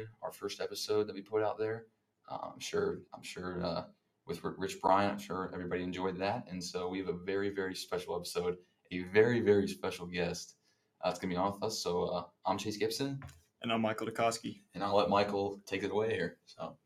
[0.00, 1.86] enjoyed our first episode that we put out there.
[2.30, 3.00] Uh, I'm sure.
[3.14, 3.84] I'm sure uh,
[4.26, 6.44] with Rich Bryant, I'm sure everybody enjoyed that.
[6.48, 8.56] And so we have a very, very special episode.
[8.92, 10.54] A very, very special guest.
[11.02, 11.82] Uh, that's gonna be on with us.
[11.82, 13.20] So uh, I'm Chase Gibson,
[13.62, 14.60] And I'm Michael Dakoske.
[14.74, 16.38] and I'll let Michael take it away here.
[16.46, 16.76] So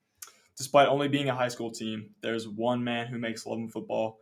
[0.56, 4.18] Despite only being a high school team, there's one man who makes Loveland Football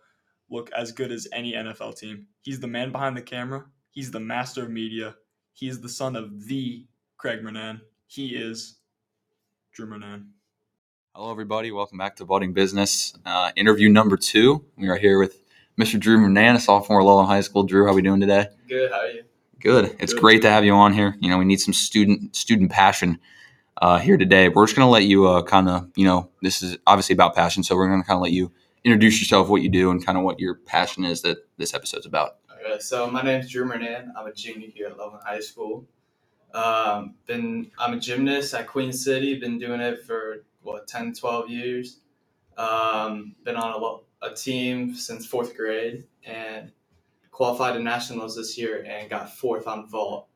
[0.48, 2.27] look as good as any NFL team.
[2.41, 3.67] He's the man behind the camera.
[3.91, 5.15] He's the master of media.
[5.53, 6.87] He is the son of the
[7.19, 7.83] Craig Murnan.
[8.06, 8.79] He is
[9.73, 10.27] Drew Murnan.
[11.15, 11.73] Hello, everybody.
[11.73, 13.15] Welcome back to Budding Business.
[13.25, 14.67] Uh, interview number two.
[14.77, 15.41] We are here with
[15.81, 15.98] Mr.
[15.98, 17.62] Drew Murnan, a sophomore at Lowell High School.
[17.62, 18.48] Drew, how are we doing today?
[18.69, 18.91] Good.
[18.91, 19.23] How are you?
[19.61, 19.97] Good.
[19.98, 20.21] It's Good.
[20.21, 21.17] great to have you on here.
[21.20, 23.19] You know, we need some student student passion
[23.81, 24.50] uh, here today.
[24.50, 27.34] We're just going to let you uh, kind of, you know, this is obviously about
[27.34, 28.53] passion, so we're going to kind of let you
[28.84, 32.05] introduce yourself, what you do, and kind of what your passion is that this episode's
[32.05, 32.37] about.
[32.61, 32.78] Okay.
[32.78, 34.09] So my name is Drew Murnan.
[34.19, 35.87] I'm a junior here at Loveland High School.
[36.55, 39.39] Um, been I'm a gymnast at Queen City.
[39.39, 41.98] Been doing it for what 10, 12 years.
[42.56, 46.70] Um, been on a, a team since fourth grade and
[47.31, 50.28] qualified to nationals this year and got fourth on vault.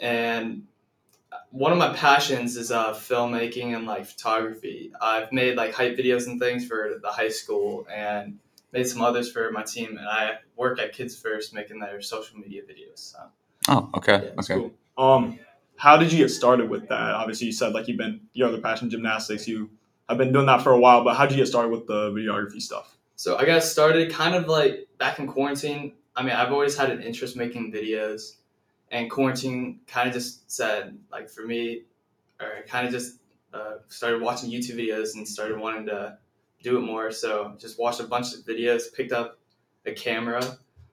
[0.00, 0.64] And
[1.50, 4.92] one of my passions is uh, filmmaking and like photography.
[5.00, 8.38] I've made like hype videos and things for the high school and
[8.72, 9.96] made some others for my team.
[9.96, 12.98] And I work at Kids First making their social media videos.
[12.98, 13.18] So.
[13.68, 14.12] Oh, okay.
[14.12, 14.60] Yeah, That's okay.
[14.60, 14.72] cool.
[14.98, 15.38] Um,
[15.76, 17.14] how did you get started with that?
[17.14, 19.46] Obviously, you said like you've been your other passion, gymnastics.
[19.46, 19.70] You
[20.08, 22.10] have been doing that for a while, but how did you get started with the
[22.10, 22.96] videography stuff?
[23.14, 25.92] So I got started kind of like back in quarantine.
[26.16, 28.36] I mean, I've always had an interest making videos,
[28.90, 31.84] and quarantine kind of just said, like, for me,
[32.40, 33.18] or kind of just
[33.54, 36.18] uh, started watching YouTube videos and started wanting to
[36.62, 37.12] do it more.
[37.12, 39.38] So just watched a bunch of videos, picked up
[39.86, 40.42] a camera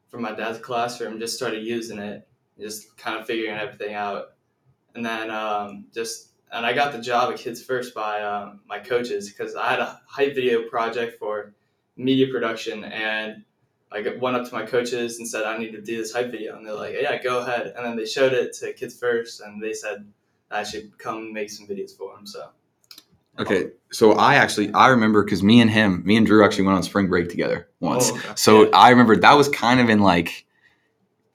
[0.10, 2.28] from my dad's classroom, just started using it,
[2.60, 4.34] just kind of figuring everything out,
[4.94, 8.80] and then um, just and I got the job at Kids First by um, my
[8.80, 11.54] coaches because I had a hype video project for
[11.98, 13.44] media production and
[13.92, 16.58] I went up to my coaches and said I need to do this hype video
[16.58, 19.64] and they're like yeah go ahead and then they showed it to kids first and
[19.64, 20.06] they said
[20.52, 22.50] I should come make some videos for them so
[23.38, 23.72] Okay.
[23.92, 26.84] So I actually I remember because me and him, me and Drew actually went on
[26.84, 28.10] spring break together once.
[28.10, 28.30] Oh, okay.
[28.36, 28.70] So Yeah.
[28.74, 30.46] I remember that was kind of in like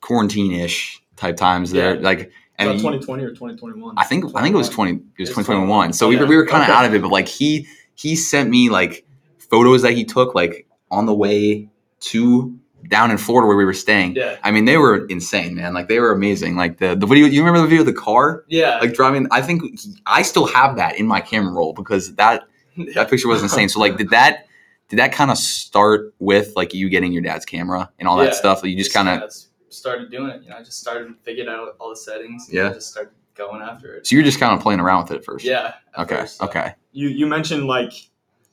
[0.00, 1.94] quarantine ish type times there.
[1.97, 2.00] Yeah.
[2.00, 3.94] Like and that 2020 or 2021?
[3.97, 4.92] I think I think it was twenty.
[4.92, 5.92] It was It's twenty twenty one.
[5.92, 6.76] So we were we were kind of Okay.
[6.78, 9.06] out of it, but like he he sent me like
[9.38, 11.69] photos that he took like on the way
[12.00, 12.56] to
[12.88, 14.16] down in Florida where we were staying.
[14.16, 15.75] yeah I mean, they were insane, man.
[15.75, 16.56] Like they were amazing.
[16.56, 17.26] Like the the video.
[17.26, 18.44] You remember the video of the car?
[18.48, 19.26] yeah Like driving.
[19.30, 19.62] I think
[20.06, 22.44] I still have that in my camera roll because that
[22.94, 23.69] that picture was insane.
[23.69, 24.47] So like, did that
[24.88, 28.34] did that kind of start with like you getting your dad's camera and all that
[28.34, 28.62] stuff?
[28.62, 29.30] Like, you just kind of
[29.70, 32.72] started doing it you know I just started figured out all the settings and Yeah.
[32.72, 35.25] just started going after it so you're just kind of playing around with it at
[35.25, 35.44] first.
[35.44, 36.16] yeah at Okay.
[36.20, 36.44] first, so.
[36.47, 36.75] Okay.
[36.92, 37.92] you you mentioned like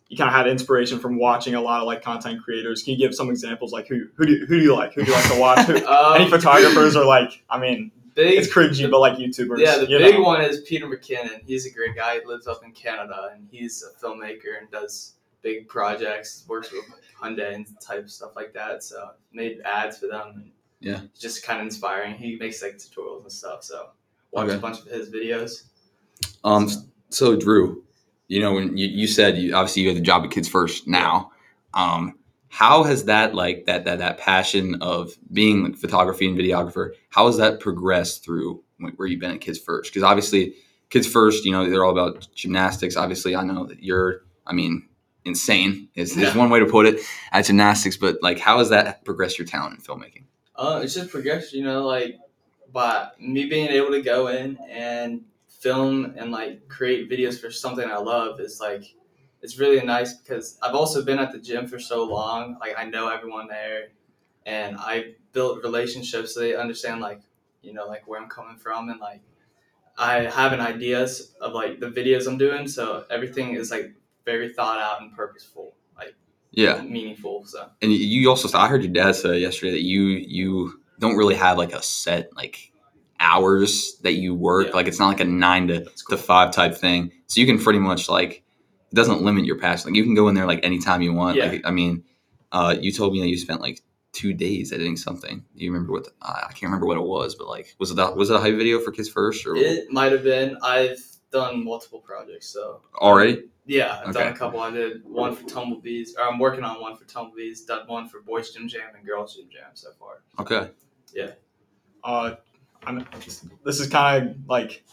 [0.09, 2.81] you kind of had inspiration from watching a lot of like content creators.
[2.81, 3.73] Can you give some examples?
[3.73, 4.93] Like who who do who do you like?
[4.93, 5.59] Who do you like to watch?
[5.65, 9.57] Who, Um, any photographers or like I mean big it's cringy, but like YouTubers.
[9.59, 10.21] Yeah, the you big know.
[10.21, 11.41] one is Peter McKinnon.
[11.45, 12.19] He's a great guy.
[12.21, 16.45] He lives up in Canada, and he's a filmmaker and does big projects.
[16.47, 16.85] Works with
[17.21, 18.83] Hyundai and type stuff like that.
[18.83, 20.31] So made ads for them.
[20.35, 20.51] And
[20.87, 21.01] Yeah.
[21.05, 22.15] it's just kind of inspiring.
[22.15, 23.63] He makes like tutorials and stuff.
[23.63, 23.89] So
[24.31, 24.55] watch Okay.
[24.55, 25.63] a bunch of his videos.
[26.43, 26.67] Um.
[26.69, 27.83] So- So Drew,
[28.27, 30.87] you know when you, you said you obviously you had the job at Kids First
[30.87, 31.31] now.
[31.73, 32.13] Um.
[32.49, 36.91] How has that like that that that passion of being like photography and videographer?
[37.09, 38.63] How has that progressed through
[38.95, 39.91] where you've been at Kids First?
[39.91, 40.55] Because obviously,
[40.89, 42.95] Kids First, you know, they're all about gymnastics.
[42.95, 44.21] Obviously, I know that you're.
[44.45, 44.87] I mean,
[45.25, 47.01] insane is, is one way to put it
[47.33, 47.97] at gymnastics.
[47.97, 50.23] But like, how has that progressed your talent in filmmaking?
[50.57, 52.17] Uh, it's just progression, you know, like
[52.71, 57.89] by me being able to go in and film and like create videos for something
[57.89, 58.83] I love is like
[59.41, 62.57] it's really nice because I've also been at the gym for so long.
[62.59, 63.89] Like I know everyone there,
[64.45, 67.21] and I built relationships so they understand like
[67.61, 69.21] you know like where I'm coming from and like
[69.97, 72.67] I have an ideas of like the videos I'm doing.
[72.67, 73.93] So everything is like
[74.25, 75.75] very thought out and purposeful,
[76.57, 76.81] Yeah.
[76.81, 77.45] meaningful.
[77.45, 81.35] So And you also, I heard your dad say yesterday that you you don't really
[81.35, 82.71] have like a set like
[83.19, 84.67] hours that you work.
[84.67, 84.73] Yeah.
[84.73, 87.11] Like it's not like a nine to, that's to five type thing.
[87.27, 88.43] So you can pretty much like
[88.91, 89.91] it doesn't limit your passion.
[89.91, 91.37] Like you can go in there like anytime you want.
[91.37, 91.45] Yeah.
[91.45, 92.03] Like I mean,
[92.51, 93.81] uh, you told me that you spent like
[94.11, 95.45] two days editing something.
[95.55, 96.05] Do you remember what?
[96.05, 98.35] The, I I can't remember what it was, but like was it that was it
[98.35, 100.57] a hype video for Kids First or It might have been.
[100.63, 100.97] I've
[101.31, 103.43] done multiple projects, so already?
[103.65, 104.59] yeah, I've done a couple.
[104.61, 107.61] I did one for Tumblebees, or I'm working on one for Tumblebees.
[107.65, 110.21] Done one for Boys Gym Jam and Girls Gym Jam so far.
[110.39, 110.69] Okay.
[111.13, 111.31] Yeah.
[112.03, 112.35] Uh,
[112.83, 113.05] I'm,
[113.65, 114.83] this is kind of like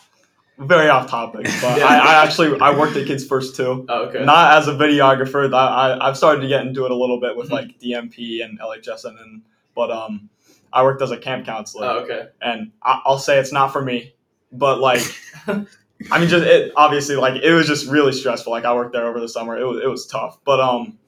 [0.58, 1.86] very off topic, but Yeah.
[1.88, 3.84] I, I actually I worked at Kids First too.
[3.88, 4.24] Oh, okay.
[4.24, 5.52] Not as a videographer.
[5.54, 7.52] I, I I've started to get into it a little bit with Mhm.
[7.52, 9.42] like DMP and LHSN, and
[9.76, 10.28] but um,
[10.72, 12.28] I worked as a camp counselor, oh, okay.
[12.42, 14.14] and I, I'll say it's not for me.
[14.52, 15.02] But like,
[16.10, 18.52] I mean, just it obviously like it was just really stressful.
[18.52, 19.58] Like I worked there over the summer.
[19.58, 20.98] It was it was tough, but um,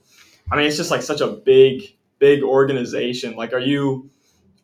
[0.50, 3.36] I mean, it's just like such a big big organization.
[3.36, 4.10] Like, are you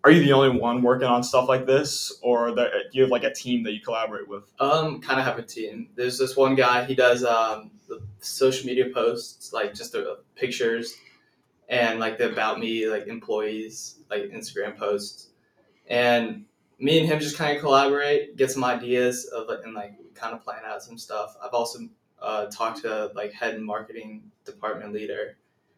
[0.04, 3.24] are you the only one working on stuff like this, or do you have like
[3.24, 4.44] a team that you collaborate with?
[4.58, 5.90] Um, kind of have a team.
[5.94, 6.84] There's this one guy.
[6.84, 10.96] He does um the social media posts, like just the pictures,
[11.68, 15.28] and like the about me, like employees, like Instagram posts,
[15.86, 16.46] and
[16.82, 20.42] me and him just kind of collaborate, get some ideas of and like kind of
[20.42, 21.36] plan out some stuff.
[21.42, 21.78] I've also
[22.20, 25.36] uh, talked to like head marketing department leader,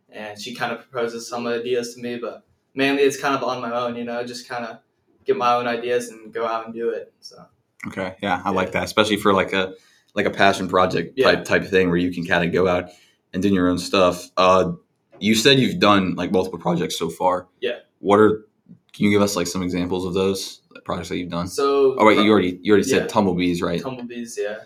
[0.09, 3.61] and she kind of proposes some ideas to me, but mainly it's kind of on
[3.61, 3.97] my own.
[3.97, 4.79] You know, just kind of
[5.27, 7.13] get my own ideas and go out and do it.
[7.21, 7.45] So.
[7.87, 9.75] Okay, yeah, I like that, especially for like a
[10.15, 11.33] like a passion project Yeah.
[11.33, 12.89] type type thing where you can kind of go out
[13.35, 14.31] and do your own stuff.
[14.39, 14.73] Uh,
[15.21, 17.47] you said you've done like multiple projects so far.
[17.61, 17.81] Yeah.
[17.99, 18.47] What are?
[18.95, 21.47] Can you give us like some examples of those projects that you've done?
[21.49, 22.99] So Oh wait, you already you already Yeah.
[23.01, 23.81] said tumblebees, right?
[23.81, 24.59] Tumblebees, yeah.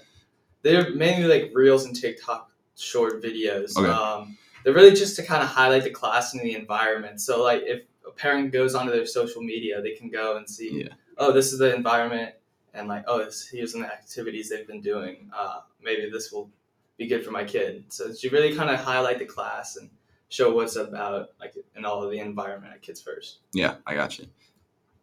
[0.62, 3.76] They're mainly like reels and TikTok short videos.
[3.76, 3.88] Okay.
[3.88, 7.20] Um, they're really just to kind of highlight the class and the environment.
[7.20, 10.82] So like if a parent goes onto their social media, they can go and see,
[10.82, 10.88] Yeah.
[11.16, 12.34] oh, this is the environment,
[12.74, 15.30] and like, oh, this, here's some activities they've been doing.
[15.36, 16.50] Uh, maybe this will
[16.96, 17.84] be good for my kid.
[17.88, 19.88] So you really kind of highlight the class and
[20.28, 23.38] show what's about like in all of the environment at Kids First.
[23.54, 24.26] Yeah, I got you.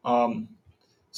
[0.04, 0.48] um,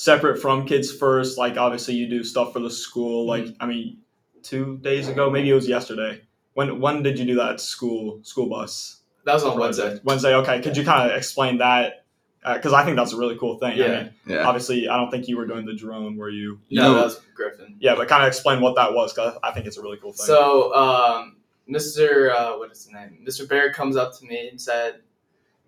[0.01, 1.39] separate from Kids First.
[1.39, 3.25] Like obviously you do stuff for the school.
[3.25, 3.63] Like Mm-hmm.
[3.63, 3.97] I mean,
[4.43, 6.21] two days ago, maybe it was yesterday.
[6.53, 9.01] When when did you do that school school bus?
[9.25, 9.99] That was on Wednesday.
[10.03, 10.35] Wednesday.
[10.35, 12.05] Okay, could you kind of explain that?
[12.45, 13.73] Because I think that's a really cool thing.
[13.73, 13.87] I Yeah.
[14.03, 14.47] mean, Yeah.
[14.47, 16.15] obviously, I don't think you were doing the drone.
[16.15, 16.59] Were you?
[16.69, 17.75] You no, that was Griffin.
[17.79, 20.13] Yeah, but kind of explain what that was because I think it's a really cool
[20.13, 20.25] thing.
[20.27, 21.37] So, um,
[21.69, 22.31] Mr.
[22.33, 23.17] Uh, what is his name?
[23.27, 23.49] Mr.
[23.49, 25.01] Bear comes up to me and said,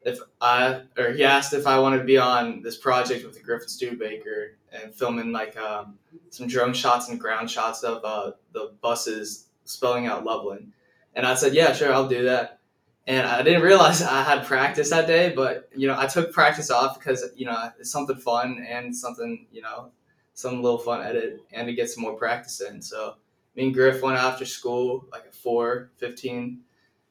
[0.04, 3.42] if I, or he asked if I wanted to be on this project with the
[3.42, 5.98] Griffin Studebaker and filming like um,
[6.30, 10.72] some drone shots and ground shots of uh, the buses spelling out Loveland.
[11.16, 12.60] And I said, yeah, sure, I'll do that.
[13.07, 16.69] And I didn't realize I had practice that day, but you know, I took practice
[16.69, 19.92] off because you know it's something fun and something you know,
[20.36, 22.81] some little fun edit and to get some more practice in.
[22.81, 23.16] So
[23.56, 26.60] me and Griff went after school like at 4 15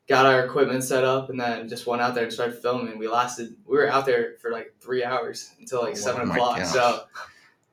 [0.09, 3.07] got our equipment set up and then just went out there and started filming we
[3.09, 6.73] lasted we were out there for like three hours until like Oh, 7 o'clock gosh.
[6.73, 7.05] so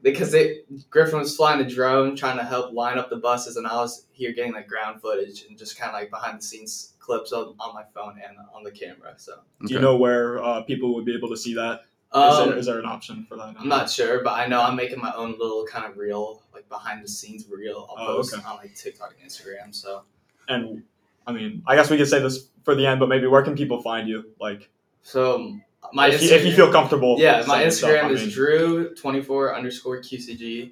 [0.01, 3.65] because they griffin was flying the drone trying to help line up the buses and
[3.65, 6.93] i was here getting like ground footage and just kind of like behind the scenes
[6.99, 10.61] clips on, on my phone and on the camera so do you know where uh,
[10.63, 11.81] people would be able to see that?
[12.13, 13.55] Is um, there, is there an option for that?
[13.59, 16.67] I'm not sure, but I know I'm making my own little kind of reel, like
[16.69, 17.87] behind the scenes reel.
[17.89, 18.43] I'll Oh, post okay.
[18.47, 19.75] on like TikTok and Instagram.
[19.75, 20.03] So
[20.47, 20.83] And
[21.27, 23.56] I mean, I guess we could say this for the end, but maybe where can
[23.56, 24.31] people find you?
[24.39, 24.69] Like,
[25.01, 25.57] So
[25.94, 27.16] my if, you, if you feel comfortable.
[27.19, 30.71] yeah, my saying stuff, Instagram I is mean, Drew twenty four underscore QCG.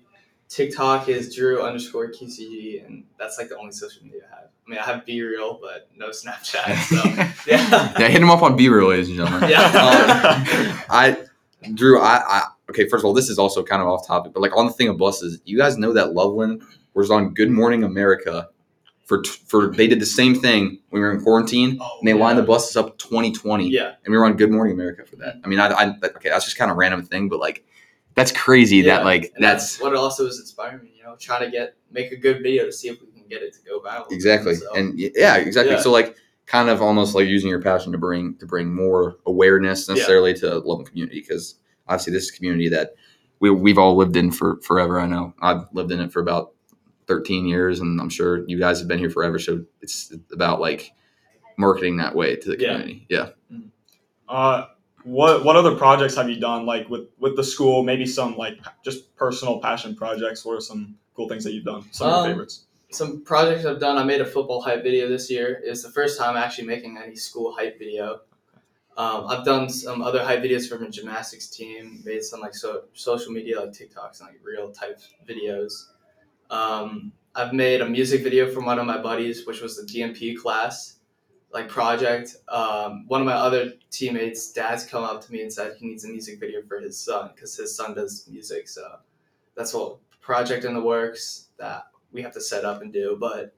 [0.50, 4.50] TikTok is Drew underscore QCG, and that's like the only social media I have.
[4.66, 6.76] I mean, I have BeReal, but no Snapchat.
[6.86, 7.04] So
[7.52, 9.50] yeah, yeah, hit him up on BeReal, ladies and gentlemen.
[9.50, 9.64] yeah.
[9.66, 11.18] Um, I,
[11.74, 12.88] Drew, I, I, okay.
[12.88, 14.90] First of all, this is also kind of off topic, but like on the thing
[14.90, 16.62] of buses, you guys know that Loveland
[16.94, 18.50] was on Good Morning America
[19.06, 22.14] for for they did the same thing when we were in quarantine, Oh, and they
[22.14, 25.36] lined the buses up 2020, yeah, and we were on Good Morning America for that.
[25.44, 27.66] I mean, I, I okay, that's just kind of random thing, but like
[28.16, 28.98] that's crazy yeah.
[28.98, 30.94] that like And that's what also is inspiring me.
[30.98, 33.42] You know, trying to get make a good video to see if we can get
[33.42, 34.12] it to go viral.
[34.12, 35.82] exactly So, and yeah exactly Yeah.
[35.82, 39.88] so like kind of almost like using your passion to bring to bring more awareness
[39.90, 41.56] necessarily to local community because
[41.88, 42.96] obviously this is a community that
[43.40, 46.52] we, we've all lived in for forever i know i've lived in it for about
[47.08, 50.92] 13 years and i'm sure you guys have been here forever so it's about like
[51.58, 52.72] marketing that way to the Yeah.
[52.74, 53.30] community yeah
[54.28, 54.66] Uh,
[55.04, 57.84] what what other projects have you done like with with the school?
[57.84, 60.46] Maybe some like just personal passion projects.
[60.46, 61.84] What are some cool things that you've done?
[61.92, 62.66] Some of Um, your favorites.
[62.90, 63.98] some projects I've done.
[63.98, 65.62] I made a football hype video this year.
[65.64, 68.22] It's the first time actually making any school hype video.
[68.96, 72.84] Um, I've done some other hype videos from a gymnastics team, made some like so,
[72.94, 75.90] social media like TikToks and like real type videos.
[76.50, 80.38] Um, I've made a music video for one of my buddies, which was the DMP
[80.38, 81.00] class
[81.54, 82.36] like project.
[82.48, 86.04] Um, one of my other teammates' dads come up to me and said he needs
[86.04, 88.68] a music video for his son because his son does music.
[88.68, 88.98] So
[89.56, 93.18] that's what project in the works that we have to set up and do.
[93.20, 93.56] But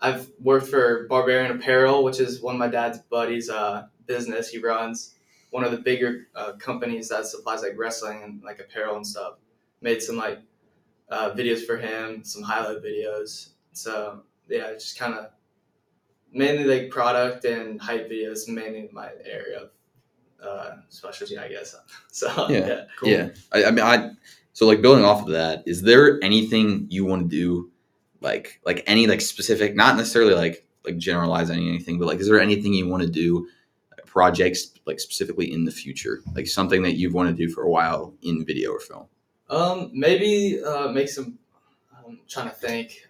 [0.00, 4.50] I've worked for Barbarian Apparel, which is one of my dad's buddies' uh, business.
[4.50, 5.14] He runs
[5.50, 9.34] one of the bigger uh, companies that supplies like wrestling and like apparel and stuff.
[9.80, 10.40] made some like
[11.12, 13.50] uh, videos for him, some highlight videos.
[13.72, 15.26] So yeah, just kind of
[16.32, 19.70] mainly like product and hype videos, mainly my area of
[20.42, 21.76] uh, specialty, I guess.
[22.10, 22.66] So Yeah.
[22.66, 23.08] yeah, Cool.
[23.10, 24.10] Yeah, I, I mean, I
[24.54, 27.70] so like building off of that, is there anything you want to do,
[28.20, 32.40] like like any like specific, not necessarily like like generalizing anything, but like is there
[32.40, 33.46] anything you want to do,
[34.06, 37.70] projects like specifically in the future, like something that you've wanted to do for a
[37.70, 39.06] while in video or film?
[39.52, 41.38] Um, maybe uh, make some.
[42.06, 43.08] I'm trying to think.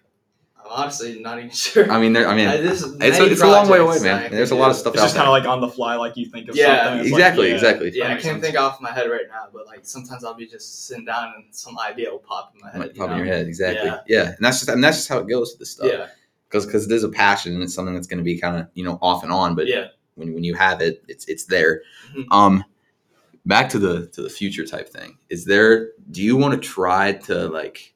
[0.59, 1.89] I'm honestly not even sure.
[1.91, 2.27] I mean, there.
[2.27, 4.31] I mean, Uh, there's it's a, it's a long way away, man.
[4.31, 6.15] There's a lot of stuff It's out just kind of like on the fly, like
[6.17, 6.99] you think of Yeah, something.
[7.05, 7.53] It's like, exactly, yeah.
[7.55, 7.91] exactly.
[7.93, 8.43] Yeah, I can't sense.
[8.43, 11.45] think off my head right now, but like sometimes I'll be just sitting down and
[11.55, 12.79] some idea will pop in my head.
[12.79, 13.87] Might you pop in your head, exactly.
[13.87, 13.99] Yeah.
[14.07, 14.27] Yeah.
[14.35, 15.89] and that's just and that's just how it goes with this stuff.
[15.91, 16.07] Yeah,
[16.49, 18.67] because because it is a passion and it's something that's going to be kind of
[18.73, 19.87] you know off and on, but yeah.
[20.15, 21.81] when when you have it, it's it's there.
[22.15, 22.25] Mhm.
[22.31, 22.63] Um,
[23.45, 25.17] back to the to the future type thing.
[25.29, 25.91] Is there?
[26.11, 27.93] Do you want to try to like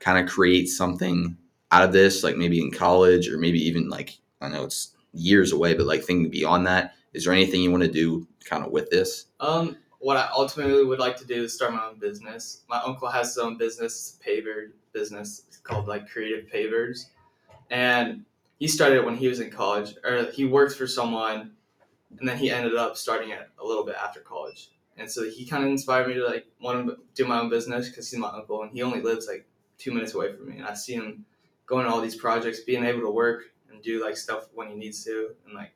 [0.00, 1.36] kind of create something
[1.70, 5.52] out of this, like maybe in college or maybe even like I know it's years
[5.52, 6.94] away, but like thinking beyond that.
[7.12, 9.26] Is there anything you want to do kind of with this?
[9.40, 12.62] Um, what I ultimately would like to do is start my own business.
[12.68, 15.42] My uncle has his own business, paver business.
[15.48, 17.06] It's called like Creative Pavers,
[17.70, 18.24] and
[18.58, 21.52] he started when he was in college, or he worked for someone,
[22.18, 24.70] and then he ended up starting it a little bit after college.
[24.98, 27.88] And so he kind of inspired me to like want to do my own business
[27.88, 29.46] because he's my uncle, and he only lives like
[29.78, 31.24] two minutes away from me, and I see him
[31.66, 34.74] going to all these projects, being able to work and do like stuff when he
[34.74, 35.72] needs to, and like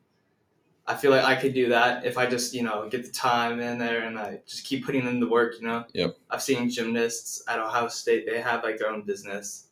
[0.85, 3.61] I feel like I could do that if I just, you know, get the time
[3.61, 5.85] in there and I just keep putting in the work, you know?
[5.93, 6.17] Yep.
[6.29, 9.67] I've seen gymnasts at Ohio State, they have like their own business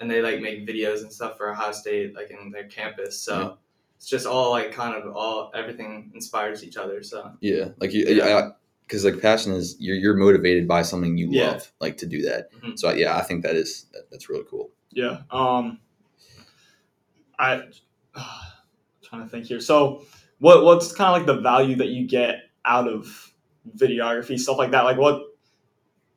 [0.00, 3.16] and they like make videos and stuff for Ohio State, like in their campus.
[3.20, 3.50] So Yeah.
[3.96, 7.00] it's just all like kind of all, everything inspires each other.
[7.04, 8.50] So Yeah, like you, Yeah.
[8.86, 11.52] Because like passion is you're you're motivated by something you Yeah.
[11.52, 12.52] love, like to do that.
[12.52, 12.78] Mhm.
[12.78, 14.70] So yeah, I think that is that, that's really cool.
[14.92, 15.22] Yeah.
[15.30, 15.80] Um,
[17.38, 17.62] I
[19.02, 19.60] trying to think here.
[19.60, 20.04] So,
[20.38, 23.32] what what's kind of like the value that you get out of
[23.76, 24.82] videography stuff like that?
[24.84, 25.22] Like what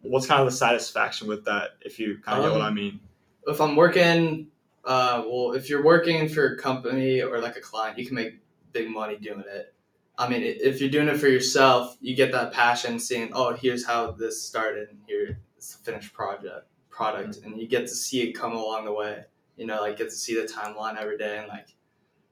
[0.01, 1.71] what's kind of the satisfaction with that?
[1.81, 2.99] If you kind of get what Um, I mean.
[3.47, 4.47] if I'm working,
[4.85, 8.35] uh, well, if you're working for a company or like a client, you can make
[8.71, 9.73] big money doing it.
[10.19, 13.85] I mean, if you're doing it for yourself, you get that passion, seeing, oh, here's
[13.85, 17.53] how this started, and here's the finished project product, mm-hmm.
[17.53, 19.23] and you get to see it come along the way.
[19.55, 21.67] You know, like get to see the timeline every day, and like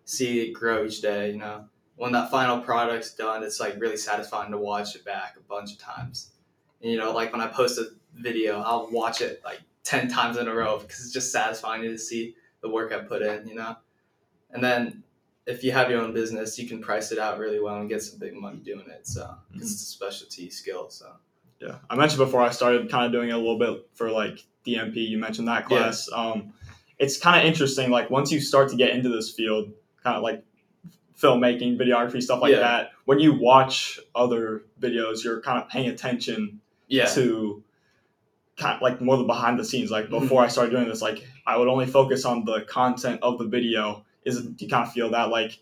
[0.03, 1.31] see it grow each day.
[1.31, 1.65] You know,
[1.95, 5.71] when that final product's done, it's like really satisfying to watch it back a bunch
[5.71, 6.31] of times.
[6.81, 10.37] And, you know, like when I post a video, I'll watch it like 10 times
[10.37, 13.55] in a row because it's just satisfying to see the work I put in, you
[13.55, 13.77] know?
[14.51, 15.03] And then
[15.47, 18.03] if you have your own business, you can price it out really well and get
[18.03, 19.07] some big money doing it.
[19.07, 19.21] So
[19.53, 20.89] 'cause it's a specialty skill.
[20.89, 21.07] So
[21.59, 24.45] Yeah, I mentioned before I started kind of doing it a little bit for like
[24.65, 24.97] DMP.
[25.07, 25.67] You mentioned that Yeah.
[25.67, 26.07] class.
[26.13, 26.53] Um,
[26.99, 27.89] it's kind of interesting.
[27.89, 29.71] Like once you start to get into this field,
[30.03, 30.43] kind of like
[31.19, 32.59] filmmaking, videography, stuff like Yeah.
[32.59, 32.91] that.
[33.05, 37.63] When you watch other videos, you're kind of paying attention yeah, to
[38.57, 39.89] kind of like more the behind the scenes.
[39.91, 40.21] Like Mhm.
[40.21, 43.45] before I started doing this, like I would only focus on the content of the
[43.45, 44.05] video.
[44.27, 45.57] Is do you kind of feel that like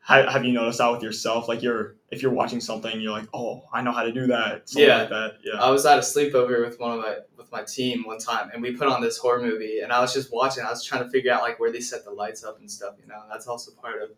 [0.00, 1.48] ha- have you noticed that with yourself?
[1.48, 4.68] Like you're if you're watching something, you're like, oh, I know how to do that.
[4.68, 4.96] Something Yeah.
[5.00, 5.32] like that.
[5.44, 5.62] Yeah.
[5.62, 8.62] I was at a sleepover with one of my with my team one time, and
[8.62, 10.64] we put on this horror movie, and I was just watching.
[10.64, 12.94] I was trying to figure out like where they set the lights up and stuff.
[13.00, 14.10] You know, that's also part of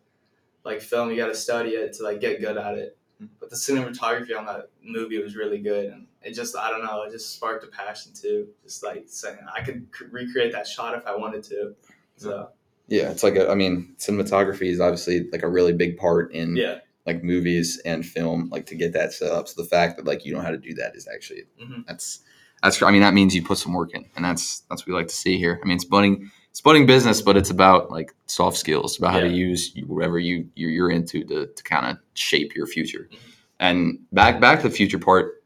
[0.63, 1.09] like film.
[1.11, 2.97] You got to study it to like get good at it.
[3.39, 7.03] But the cinematography on that movie was really good, and it just I don't know,
[7.03, 8.47] it just sparked a passion too.
[8.63, 11.75] Just like saying I could recreate that shot if I wanted to.
[12.15, 12.49] So
[12.91, 16.57] Yeah, it's like a, I mean, cinematography is obviously like a really big part in
[16.57, 19.47] yeah, like movies and film, like to get that set up.
[19.47, 21.85] So the fact that like you know how to do that is actually Mhm.
[21.87, 22.19] that's
[22.61, 24.93] that's I mean that means you put some work in, and that's that's what we
[24.93, 25.57] like to see here.
[25.63, 29.21] I mean, it's budding it's budding business, but it's about like soft skills, about how
[29.21, 33.07] to use whatever you you're, you're into to to kind of shape your future.
[33.09, 33.17] Mhm.
[33.61, 35.41] And back back to the future part.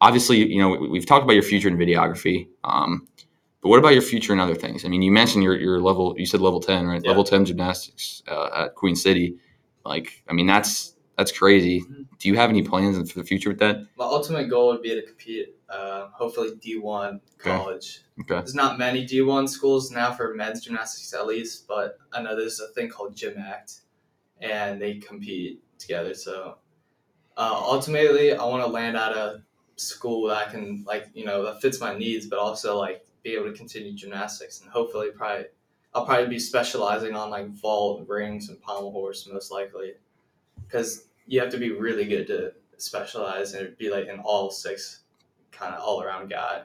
[0.00, 2.46] Obviously, you know we, we've talked about your future in videography.
[2.62, 3.08] Um,
[3.62, 4.84] but what about your future and other things?
[4.84, 6.14] I mean, you mentioned your, your level.
[6.18, 7.00] You said level ten, right?
[7.02, 7.10] Yeah.
[7.10, 9.36] Level ten gymnastics uh, at Queen City.
[9.84, 11.80] Like, I mean, that's that's crazy.
[11.80, 12.06] Mhm.
[12.18, 13.76] Do you have any plans for the future with that?
[13.96, 15.54] my ultimate goal would be to compete.
[15.68, 17.50] Uh, hopefully D one Okay.
[17.56, 18.00] college.
[18.20, 18.34] Okay.
[18.34, 22.36] There's not many D one schools now for men's gymnastics at least, but I know
[22.36, 23.80] there's a thing called GymACT,
[24.40, 26.14] and they compete together.
[26.14, 26.58] So
[27.36, 29.42] uh, ultimately, I want to land at a
[29.76, 33.34] school that I can like you know that fits my needs, but also like be
[33.34, 35.46] able to continue gymnastics and hopefully probably
[35.94, 39.94] I'll probably be specializing on like vault, rings, and pommel horse most likely,
[40.66, 45.00] because you have to be really good to specialize and be like an all six
[45.52, 46.62] kind of all around guy.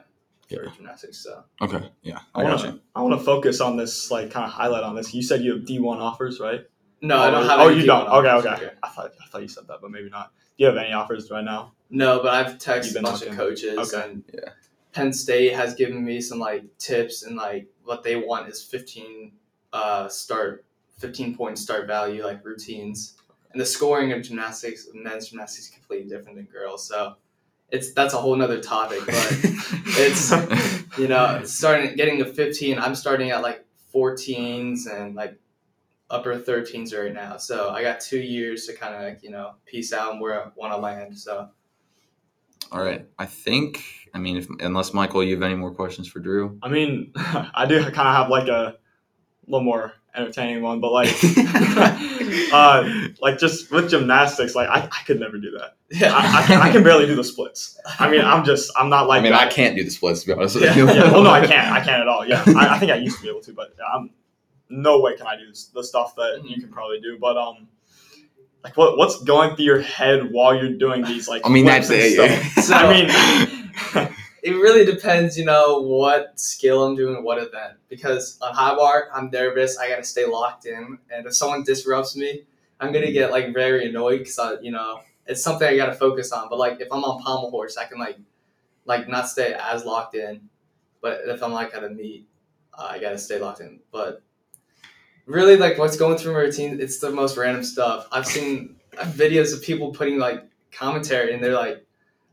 [0.50, 0.70] for Yeah.
[0.76, 1.18] gymnastics.
[1.18, 1.90] So Okay.
[2.02, 2.18] Yeah.
[2.34, 4.94] I I want to I want to focus on this like kind of highlight on
[4.94, 5.14] this.
[5.14, 6.60] You said you have D one offers, right?
[7.00, 7.60] no, I don't oh, have.
[7.60, 8.06] Oh, any you don't.
[8.06, 8.60] D1 Okay, offers okay.
[8.60, 8.78] here.
[8.82, 10.30] I thought I thought you said that, but maybe not.
[10.56, 11.72] Do you have any offers right now?
[11.90, 13.32] No, but I've You've texted been a bunch looking.
[13.32, 14.10] of coaches Okay.
[14.10, 14.50] and Yeah.
[14.92, 19.32] Penn State has given me some like tips and like what they want is 15
[19.72, 20.64] uh start
[20.98, 23.14] 15 point start value like routines.
[23.52, 26.86] And the scoring of gymnastics men's gymnastics is completely different than girls.
[26.86, 27.16] So
[27.70, 29.14] it's that's a whole nother topic, but
[29.96, 30.30] it's
[30.98, 35.38] you know, starting getting to 15, I'm starting at like 14s and like
[36.10, 37.38] upper 13s right now.
[37.38, 40.44] So I got 2 years to kind of like, you know, piece out and where
[40.44, 41.18] I want to land.
[41.18, 41.48] So
[42.72, 43.06] All right.
[43.18, 43.84] I think.
[44.14, 46.58] I mean, if, unless Michael, you have any more questions for Drew?
[46.62, 48.76] I mean, I do kind of have like a
[49.46, 51.08] little more entertaining one, but like,
[52.52, 52.88] uh,
[53.20, 55.76] like just with gymnastics, like I, I could never do that.
[55.90, 56.12] yeah.
[56.14, 57.78] I, I, can, I can barely do the splits.
[57.98, 59.48] I mean, I'm just I'm not like I mean, that.
[59.48, 60.76] I can't do the splits to be honest with Yeah.
[60.76, 60.86] you.
[60.88, 61.72] yeah, well, no, I can't.
[61.72, 62.26] I can't at all.
[62.26, 64.10] Yeah, I, I think I used to be able to, but I'm
[64.68, 67.18] no way can I do this, the stuff that you can probably do.
[67.18, 67.68] But um,
[68.64, 71.42] like what what's going through your head while you're doing these like?
[71.44, 72.14] I mean, that's it.
[72.14, 72.64] stuff?
[72.64, 77.74] So- I mean, it really depends, you know, what skill I'm doing what event.
[77.88, 79.78] Because on high bar, I'm nervous.
[79.78, 82.42] I gotta stay locked in, and if someone disrupts me,
[82.80, 86.32] I'm gonna get like very annoyed because I, you know, it's something I gotta focus
[86.32, 86.48] on.
[86.48, 88.18] But like if I'm on pommel horse, I can like,
[88.84, 90.48] like not stay as locked in.
[91.00, 92.26] But if I'm like at a meet,
[92.78, 93.80] uh, I gotta stay locked in.
[93.90, 94.22] But
[95.26, 98.06] really, like what's going through my routine, it's the most random stuff.
[98.12, 101.84] I've seen videos of people putting like commentary, and they're like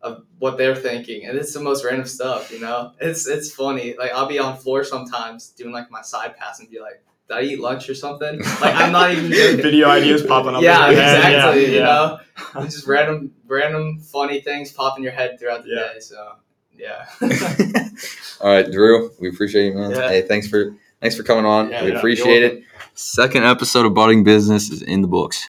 [0.01, 2.51] of what they're thinking, and it's the most random stuff.
[2.51, 3.95] You know, it's it's funny.
[3.97, 7.37] Like I'll be on floor sometimes doing like my side pass and be like, "Did
[7.37, 9.57] I eat lunch or something?" Like I'm not even joking.
[9.61, 10.61] video ideas popping up.
[10.61, 11.15] Yeah, in head.
[11.15, 11.61] exactly.
[11.63, 11.83] Yeah, you yeah.
[11.83, 12.19] know,
[12.63, 15.93] it's just random, random funny things pop in your head throughout the Yeah.
[15.93, 15.99] day.
[15.99, 16.35] So
[16.77, 17.05] yeah.
[18.41, 19.91] All right, Drew, we appreciate you, man.
[19.91, 20.07] Yeah.
[20.07, 21.69] Hey, thanks for thanks for coming on.
[21.69, 22.63] Yeah, we yeah, appreciate you're it.
[23.01, 25.48] Second episode of Budding Business is in the books.